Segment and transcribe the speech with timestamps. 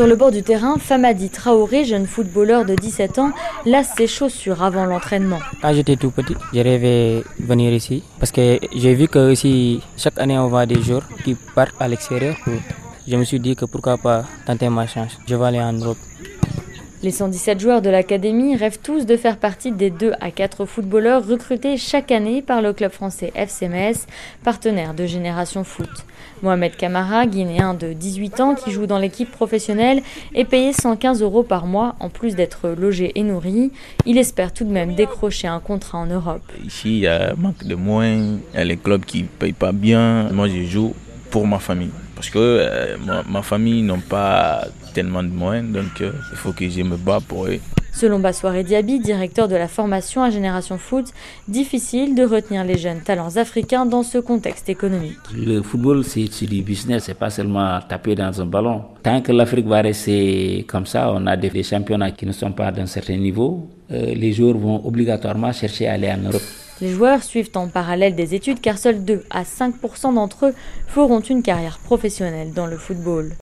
[0.00, 3.32] Sur le bord du terrain, Famadi Traoré, jeune footballeur de 17 ans,
[3.66, 5.40] lasse ses chaussures avant l'entraînement.
[5.60, 10.18] Quand j'étais tout petit, je rêvais venir ici parce que j'ai vu que ici, chaque
[10.18, 12.34] année on voit des joueurs qui partent à l'extérieur.
[13.06, 15.18] Je me suis dit que pourquoi pas tenter ma chance.
[15.28, 15.98] Je vais aller en Europe.
[17.02, 21.26] Les 117 joueurs de l'académie rêvent tous de faire partie des 2 à 4 footballeurs
[21.26, 24.06] recrutés chaque année par le club français FCMS,
[24.44, 25.88] partenaire de Génération Foot.
[26.42, 30.02] Mohamed Kamara, guinéen de 18 ans qui joue dans l'équipe professionnelle,
[30.34, 33.72] est payé 115 euros par mois en plus d'être logé et nourri.
[34.04, 36.52] Il espère tout de même décrocher un contrat en Europe.
[36.66, 39.54] Ici, il y a manque de moyens, il y a les clubs qui ne payent
[39.54, 40.28] pas bien.
[40.32, 40.94] Moi, je joue
[41.30, 41.92] pour ma famille.
[42.20, 46.52] Parce que euh, ma, ma, famille n'a pas tellement de moyens, donc euh, il faut
[46.52, 47.60] que je me bats pour eux.
[47.94, 51.06] Selon Bassoire Diaby, directeur de la formation à Génération Foot,
[51.48, 55.16] difficile de retenir les jeunes talents africains dans ce contexte économique.
[55.34, 58.82] Le football, c'est du business, c'est pas seulement taper dans un ballon.
[59.02, 62.52] Tant que l'Afrique va rester comme ça, on a des, des championnats qui ne sont
[62.52, 66.42] pas d'un certain niveau, euh, les joueurs vont obligatoirement chercher à aller en Europe.
[66.80, 70.54] Les joueurs suivent en parallèle des études car seuls 2 à 5% d'entre eux
[70.88, 73.36] feront une carrière professionnelle dans le football.